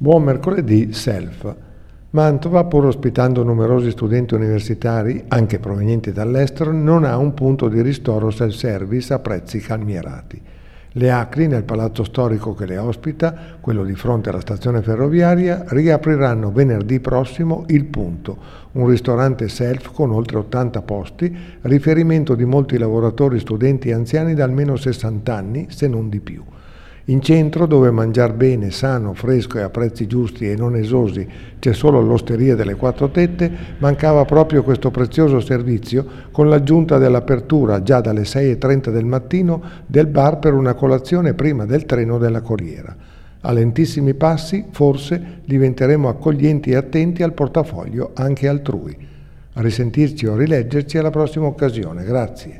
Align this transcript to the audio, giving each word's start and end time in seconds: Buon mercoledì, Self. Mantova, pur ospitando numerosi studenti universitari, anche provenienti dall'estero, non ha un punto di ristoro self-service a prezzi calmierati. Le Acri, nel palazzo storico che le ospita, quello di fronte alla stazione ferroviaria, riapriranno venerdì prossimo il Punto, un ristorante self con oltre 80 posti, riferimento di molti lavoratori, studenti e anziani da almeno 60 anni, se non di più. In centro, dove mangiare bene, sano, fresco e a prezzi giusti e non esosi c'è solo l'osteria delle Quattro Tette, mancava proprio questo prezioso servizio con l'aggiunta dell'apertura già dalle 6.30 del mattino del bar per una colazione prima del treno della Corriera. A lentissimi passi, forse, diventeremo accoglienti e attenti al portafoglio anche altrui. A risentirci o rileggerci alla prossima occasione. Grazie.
Buon 0.00 0.22
mercoledì, 0.22 0.92
Self. 0.92 1.52
Mantova, 2.10 2.62
pur 2.66 2.84
ospitando 2.84 3.42
numerosi 3.42 3.90
studenti 3.90 4.34
universitari, 4.34 5.24
anche 5.26 5.58
provenienti 5.58 6.12
dall'estero, 6.12 6.70
non 6.70 7.02
ha 7.02 7.16
un 7.16 7.34
punto 7.34 7.66
di 7.66 7.82
ristoro 7.82 8.30
self-service 8.30 9.12
a 9.12 9.18
prezzi 9.18 9.58
calmierati. 9.58 10.40
Le 10.92 11.10
Acri, 11.10 11.48
nel 11.48 11.64
palazzo 11.64 12.04
storico 12.04 12.54
che 12.54 12.66
le 12.66 12.78
ospita, 12.78 13.34
quello 13.60 13.82
di 13.82 13.96
fronte 13.96 14.28
alla 14.28 14.38
stazione 14.38 14.82
ferroviaria, 14.82 15.64
riapriranno 15.66 16.52
venerdì 16.52 17.00
prossimo 17.00 17.64
il 17.66 17.86
Punto, 17.86 18.36
un 18.74 18.86
ristorante 18.86 19.48
self 19.48 19.92
con 19.92 20.12
oltre 20.12 20.38
80 20.38 20.80
posti, 20.82 21.36
riferimento 21.62 22.36
di 22.36 22.44
molti 22.44 22.78
lavoratori, 22.78 23.40
studenti 23.40 23.88
e 23.88 23.94
anziani 23.94 24.34
da 24.34 24.44
almeno 24.44 24.76
60 24.76 25.34
anni, 25.34 25.66
se 25.70 25.88
non 25.88 26.08
di 26.08 26.20
più. 26.20 26.44
In 27.10 27.22
centro, 27.22 27.64
dove 27.64 27.90
mangiare 27.90 28.34
bene, 28.34 28.70
sano, 28.70 29.14
fresco 29.14 29.56
e 29.56 29.62
a 29.62 29.70
prezzi 29.70 30.06
giusti 30.06 30.50
e 30.50 30.56
non 30.56 30.76
esosi 30.76 31.26
c'è 31.58 31.72
solo 31.72 32.02
l'osteria 32.02 32.54
delle 32.54 32.74
Quattro 32.74 33.08
Tette, 33.08 33.50
mancava 33.78 34.26
proprio 34.26 34.62
questo 34.62 34.90
prezioso 34.90 35.40
servizio 35.40 36.04
con 36.30 36.50
l'aggiunta 36.50 36.98
dell'apertura 36.98 37.82
già 37.82 38.02
dalle 38.02 38.24
6.30 38.24 38.90
del 38.90 39.06
mattino 39.06 39.62
del 39.86 40.06
bar 40.06 40.38
per 40.38 40.52
una 40.52 40.74
colazione 40.74 41.32
prima 41.32 41.64
del 41.64 41.86
treno 41.86 42.18
della 42.18 42.42
Corriera. 42.42 42.94
A 43.40 43.52
lentissimi 43.52 44.12
passi, 44.12 44.66
forse, 44.70 45.40
diventeremo 45.46 46.10
accoglienti 46.10 46.72
e 46.72 46.76
attenti 46.76 47.22
al 47.22 47.32
portafoglio 47.32 48.10
anche 48.12 48.48
altrui. 48.48 48.94
A 49.54 49.62
risentirci 49.62 50.26
o 50.26 50.36
rileggerci 50.36 50.98
alla 50.98 51.10
prossima 51.10 51.46
occasione. 51.46 52.04
Grazie. 52.04 52.56